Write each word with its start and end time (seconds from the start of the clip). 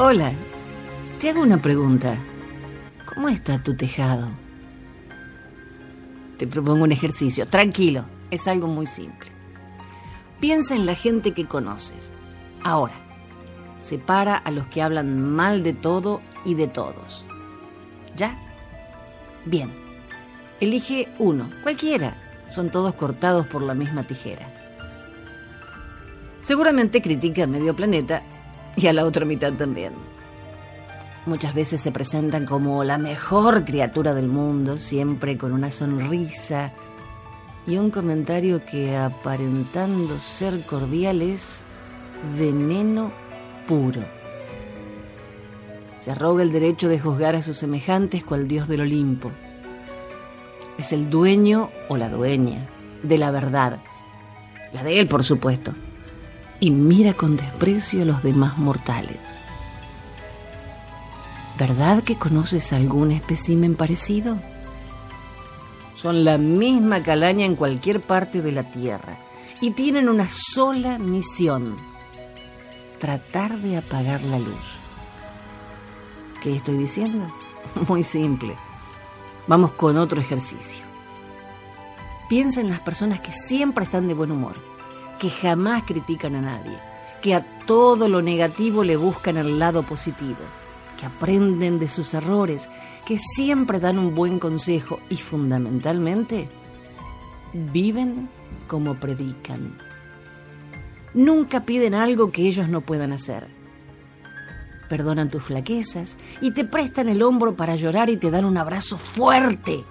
Hola, 0.00 0.32
te 1.20 1.28
hago 1.28 1.42
una 1.42 1.60
pregunta. 1.60 2.16
¿Cómo 3.04 3.28
está 3.28 3.60
tu 3.60 3.74
tejado? 3.74 4.28
Te 6.36 6.46
propongo 6.46 6.84
un 6.84 6.92
ejercicio. 6.92 7.46
Tranquilo, 7.46 8.04
es 8.30 8.46
algo 8.46 8.68
muy 8.68 8.86
simple. 8.86 9.28
Piensa 10.38 10.76
en 10.76 10.86
la 10.86 10.94
gente 10.94 11.34
que 11.34 11.48
conoces. 11.48 12.12
Ahora, 12.62 12.94
separa 13.80 14.36
a 14.36 14.52
los 14.52 14.68
que 14.68 14.82
hablan 14.82 15.20
mal 15.20 15.64
de 15.64 15.72
todo 15.72 16.22
y 16.44 16.54
de 16.54 16.68
todos. 16.68 17.26
¿Ya? 18.16 18.38
Bien. 19.46 19.72
Elige 20.60 21.08
uno, 21.18 21.50
cualquiera. 21.64 22.16
Son 22.46 22.70
todos 22.70 22.94
cortados 22.94 23.48
por 23.48 23.62
la 23.62 23.74
misma 23.74 24.04
tijera. 24.04 24.48
Seguramente 26.40 27.02
critica 27.02 27.42
a 27.42 27.48
medio 27.48 27.74
planeta 27.74 28.22
y 28.80 28.86
a 28.86 28.92
la 28.92 29.04
otra 29.04 29.24
mitad 29.24 29.52
también. 29.54 29.94
Muchas 31.26 31.54
veces 31.54 31.80
se 31.80 31.92
presentan 31.92 32.46
como 32.46 32.84
la 32.84 32.96
mejor 32.96 33.64
criatura 33.64 34.14
del 34.14 34.28
mundo, 34.28 34.76
siempre 34.76 35.36
con 35.36 35.52
una 35.52 35.70
sonrisa 35.70 36.72
y 37.66 37.76
un 37.76 37.90
comentario 37.90 38.64
que 38.64 38.96
aparentando 38.96 40.18
ser 40.18 40.62
cordial 40.62 41.20
es 41.20 41.60
veneno 42.38 43.10
puro. 43.66 44.00
Se 45.96 46.12
arroga 46.12 46.42
el 46.42 46.50
derecho 46.50 46.88
de 46.88 46.98
juzgar 46.98 47.36
a 47.36 47.42
sus 47.42 47.58
semejantes 47.58 48.24
cual 48.24 48.48
dios 48.48 48.68
del 48.68 48.82
Olimpo. 48.82 49.30
Es 50.78 50.92
el 50.92 51.10
dueño 51.10 51.68
o 51.88 51.96
la 51.96 52.08
dueña 52.08 52.68
de 53.02 53.18
la 53.18 53.30
verdad, 53.30 53.80
la 54.72 54.82
de 54.82 55.00
él 55.00 55.08
por 55.08 55.24
supuesto, 55.24 55.74
y 56.60 56.70
mira 56.70 57.14
con 57.14 57.36
desprecio 57.36 58.02
a 58.02 58.04
los 58.04 58.22
demás 58.22 58.58
mortales. 58.58 59.38
¿Verdad 61.58 62.04
que 62.04 62.16
conoces 62.16 62.72
algún 62.72 63.10
espécimen 63.10 63.74
parecido? 63.74 64.38
Son 65.96 66.24
la 66.24 66.38
misma 66.38 67.02
calaña 67.02 67.44
en 67.44 67.56
cualquier 67.56 68.00
parte 68.00 68.42
de 68.42 68.52
la 68.52 68.70
Tierra 68.70 69.18
y 69.60 69.72
tienen 69.72 70.08
una 70.08 70.28
sola 70.28 70.98
misión, 70.98 71.76
tratar 73.00 73.58
de 73.58 73.76
apagar 73.76 74.22
la 74.22 74.38
luz. 74.38 74.78
¿Qué 76.40 76.54
estoy 76.54 76.76
diciendo? 76.76 77.32
Muy 77.88 78.04
simple. 78.04 78.56
Vamos 79.48 79.72
con 79.72 79.96
otro 79.96 80.20
ejercicio. 80.20 80.84
Piensa 82.28 82.60
en 82.60 82.68
las 82.68 82.80
personas 82.80 83.20
que 83.20 83.32
siempre 83.32 83.84
están 83.84 84.06
de 84.06 84.14
buen 84.14 84.30
humor, 84.30 84.54
que 85.18 85.30
jamás 85.30 85.82
critican 85.84 86.34
a 86.36 86.40
nadie, 86.40 86.78
que 87.20 87.34
a 87.34 87.44
todo 87.66 88.08
lo 88.08 88.22
negativo 88.22 88.84
le 88.84 88.96
buscan 88.96 89.36
el 89.36 89.58
lado 89.58 89.82
positivo 89.82 90.38
que 90.98 91.06
aprenden 91.06 91.78
de 91.78 91.88
sus 91.88 92.12
errores, 92.12 92.68
que 93.06 93.18
siempre 93.18 93.80
dan 93.80 93.98
un 93.98 94.14
buen 94.14 94.38
consejo 94.38 95.00
y 95.08 95.16
fundamentalmente 95.16 96.48
viven 97.54 98.28
como 98.66 98.96
predican. 98.96 99.78
Nunca 101.14 101.64
piden 101.64 101.94
algo 101.94 102.30
que 102.30 102.42
ellos 102.42 102.68
no 102.68 102.82
puedan 102.82 103.12
hacer. 103.12 103.48
Perdonan 104.88 105.30
tus 105.30 105.44
flaquezas 105.44 106.18
y 106.40 106.50
te 106.52 106.64
prestan 106.64 107.08
el 107.08 107.22
hombro 107.22 107.56
para 107.56 107.76
llorar 107.76 108.10
y 108.10 108.16
te 108.16 108.30
dan 108.30 108.44
un 108.44 108.56
abrazo 108.56 108.98
fuerte 108.98 109.84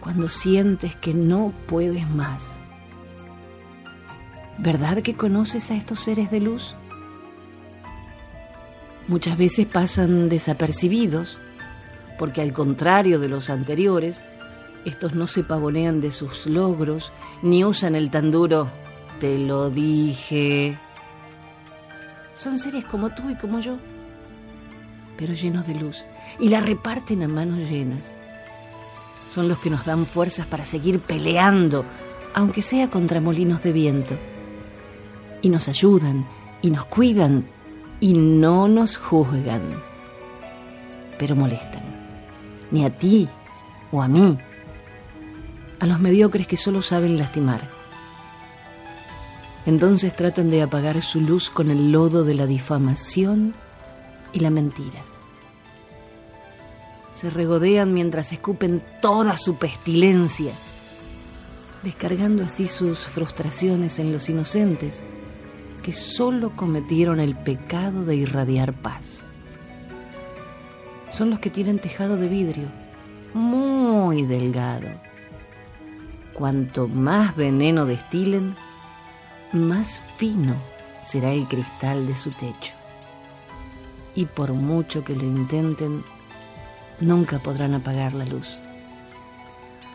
cuando 0.00 0.28
sientes 0.28 0.94
que 0.96 1.12
no 1.12 1.52
puedes 1.66 2.08
más. 2.08 2.60
¿Verdad 4.58 5.02
que 5.02 5.14
conoces 5.14 5.70
a 5.70 5.76
estos 5.76 6.00
seres 6.00 6.30
de 6.30 6.40
luz? 6.40 6.76
muchas 9.06 9.36
veces 9.36 9.66
pasan 9.66 10.28
desapercibidos, 10.28 11.38
porque 12.18 12.42
al 12.42 12.52
contrario 12.52 13.18
de 13.18 13.28
los 13.28 13.50
anteriores, 13.50 14.22
estos 14.84 15.14
no 15.14 15.26
se 15.26 15.44
pavonean 15.44 16.00
de 16.00 16.10
sus 16.10 16.46
logros, 16.46 17.12
ni 17.42 17.64
usan 17.64 17.94
el 17.94 18.10
tan 18.10 18.30
duro, 18.30 18.70
te 19.20 19.38
lo 19.38 19.70
dije. 19.70 20.78
Son 22.32 22.58
seres 22.58 22.84
como 22.84 23.10
tú 23.10 23.30
y 23.30 23.36
como 23.36 23.60
yo, 23.60 23.78
pero 25.16 25.32
llenos 25.32 25.66
de 25.66 25.74
luz, 25.74 26.04
y 26.38 26.48
la 26.48 26.60
reparten 26.60 27.22
a 27.22 27.28
manos 27.28 27.68
llenas. 27.70 28.14
Son 29.28 29.48
los 29.48 29.58
que 29.58 29.70
nos 29.70 29.84
dan 29.84 30.06
fuerzas 30.06 30.46
para 30.46 30.64
seguir 30.64 31.00
peleando, 31.00 31.84
aunque 32.34 32.62
sea 32.62 32.90
contra 32.90 33.20
molinos 33.20 33.62
de 33.62 33.72
viento. 33.72 34.16
Y 35.44 35.50
nos 35.50 35.68
ayudan, 35.68 36.26
y 36.62 36.70
nos 36.70 36.86
cuidan, 36.86 37.46
y 38.00 38.14
no 38.14 38.66
nos 38.66 38.96
juzgan, 38.96 39.60
pero 41.18 41.36
molestan, 41.36 41.82
ni 42.70 42.86
a 42.86 42.88
ti 42.88 43.28
o 43.92 44.00
a 44.00 44.08
mí, 44.08 44.38
a 45.80 45.86
los 45.86 46.00
mediocres 46.00 46.46
que 46.46 46.56
solo 46.56 46.80
saben 46.80 47.18
lastimar. 47.18 47.68
Entonces 49.66 50.16
tratan 50.16 50.48
de 50.48 50.62
apagar 50.62 51.02
su 51.02 51.20
luz 51.20 51.50
con 51.50 51.70
el 51.70 51.92
lodo 51.92 52.24
de 52.24 52.32
la 52.32 52.46
difamación 52.46 53.52
y 54.32 54.40
la 54.40 54.48
mentira. 54.48 55.02
Se 57.12 57.28
regodean 57.28 57.92
mientras 57.92 58.32
escupen 58.32 58.82
toda 59.02 59.36
su 59.36 59.56
pestilencia, 59.56 60.54
descargando 61.82 62.44
así 62.44 62.66
sus 62.66 63.00
frustraciones 63.00 63.98
en 63.98 64.10
los 64.10 64.30
inocentes 64.30 65.02
que 65.84 65.92
solo 65.92 66.56
cometieron 66.56 67.20
el 67.20 67.36
pecado 67.36 68.06
de 68.06 68.16
irradiar 68.16 68.72
paz. 68.72 69.26
Son 71.10 71.28
los 71.28 71.40
que 71.40 71.50
tienen 71.50 71.78
tejado 71.78 72.16
de 72.16 72.26
vidrio, 72.26 72.68
muy 73.34 74.22
delgado. 74.22 74.88
Cuanto 76.32 76.88
más 76.88 77.36
veneno 77.36 77.84
destilen, 77.84 78.56
más 79.52 80.02
fino 80.16 80.56
será 81.00 81.32
el 81.32 81.46
cristal 81.46 82.06
de 82.06 82.16
su 82.16 82.30
techo. 82.30 82.72
Y 84.14 84.24
por 84.24 84.54
mucho 84.54 85.04
que 85.04 85.14
lo 85.14 85.24
intenten, 85.24 86.02
nunca 86.98 87.40
podrán 87.40 87.74
apagar 87.74 88.14
la 88.14 88.24
luz. 88.24 88.58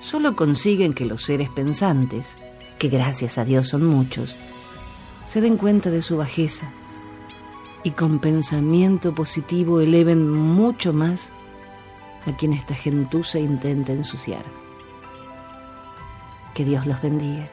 Solo 0.00 0.36
consiguen 0.36 0.92
que 0.92 1.06
los 1.06 1.24
seres 1.24 1.48
pensantes, 1.48 2.36
que 2.78 2.88
gracias 2.88 3.36
a 3.36 3.44
Dios 3.44 3.68
son 3.68 3.84
muchos, 3.84 4.36
se 5.26 5.40
den 5.40 5.56
cuenta 5.56 5.90
de 5.90 6.02
su 6.02 6.16
bajeza 6.16 6.70
y 7.82 7.92
con 7.92 8.18
pensamiento 8.18 9.14
positivo 9.14 9.80
eleven 9.80 10.28
mucho 10.30 10.92
más 10.92 11.32
a 12.26 12.36
quien 12.36 12.52
esta 12.52 12.74
gentuza 12.74 13.38
intenta 13.38 13.92
ensuciar. 13.92 14.44
Que 16.54 16.64
Dios 16.64 16.86
los 16.86 17.00
bendiga, 17.02 17.48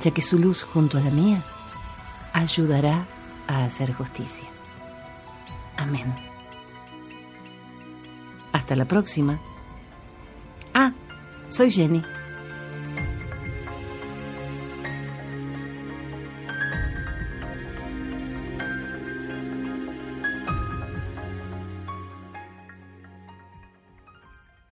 ya 0.00 0.10
que 0.10 0.22
su 0.22 0.38
luz 0.38 0.62
junto 0.62 0.98
a 0.98 1.00
la 1.00 1.10
mía 1.10 1.42
ayudará 2.32 3.06
a 3.48 3.64
hacer 3.64 3.92
justicia. 3.92 4.46
Amén. 5.76 6.14
Hasta 8.52 8.76
la 8.76 8.84
próxima. 8.84 9.40
Ah, 10.74 10.92
soy 11.48 11.70
Jenny. 11.70 12.02